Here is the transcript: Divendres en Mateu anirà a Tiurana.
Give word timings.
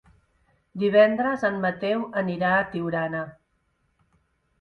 Divendres 0.83 1.43
en 1.49 1.59
Mateu 1.65 2.01
anirà 2.21 2.49
a 2.61 2.65
Tiurana. 2.73 3.21